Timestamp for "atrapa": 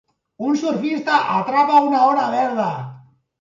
1.33-1.83